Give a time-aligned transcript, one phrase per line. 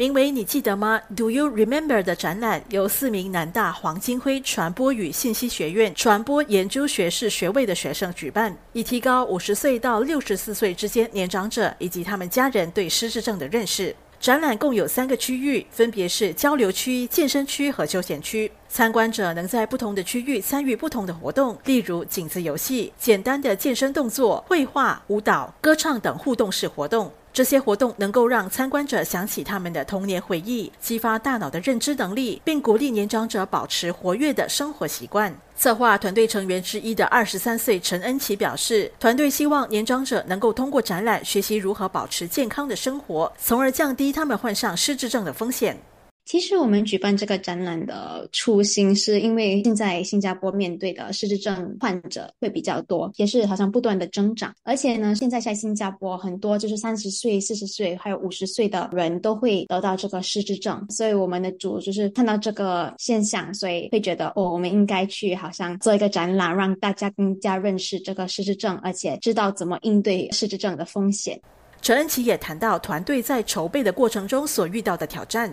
[0.00, 13.94] 名为“你记得吗 ”（Do you remember） 的展览，由四名南大黄金辉传播与信息学院传播研究学士学位的学生举办，以提高五十岁到六十四岁之间年长者以及他们家人对失智症的认识。
[14.18, 18.50] 展览共有三个区域，分别是交流区、健身区和休闲区。
[18.70, 27.12] 参观者能在不同的区域参与不同的活动，例如井子游戏、简单的健身动作、绘画、舞蹈、歌唱等互动式活动。
[27.40, 35.34] 这些活动能够让参观者想起他们的童年回忆，激发大脑的认知能力，并鼓励年长者保持活跃的生活习惯。
[35.56, 45.80] 策划团队成员之一的二十三岁陈恩琪表示，团队希望年长者能够通过展览学习如何保持健康的生活，从而降低他们患上失智症的风险。
[46.30, 54.54] 其实我们举办这个展览的初心，是因为现在新加坡面对的失智症患者会比较多，也是好像不断的增长。
[54.62, 71.40] 而且呢，现在在新加坡很多就是三十岁、四十岁还有五十岁的人都会得到这个失智症，所以我们的主就是看到这个现象，所以会觉得哦，我们应该去好像做一个展览，让大家更加认识这个失智症，而且知道怎么应对失智症的风险。
[71.82, 75.52] 陈恩琪也谈到团队在筹备的过程中所遇到的挑战。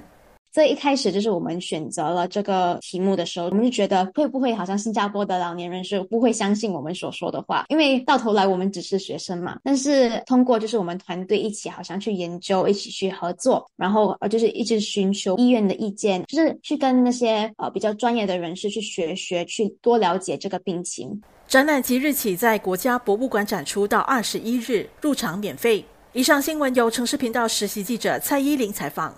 [0.57, 9.59] 所以一开始就是我们选择了这个题目的时候，我们就觉得会不会好像新加坡的老年人是不会相信我们所说的话，因为到头来我们只是学生嘛。
[9.63, 21.21] 但是通过就是我们团队一起好像去研究，一起去合作，然后呃就是一直寻求医院的意见，就是去跟那些呃比较专业的人士去学学，去多了解这个病情。
[21.47, 25.85] 展览即日起在国家博物馆展出到二十一日，入场免费。
[26.13, 29.13] 以上新闻由城市频道实习记者蔡依林采访。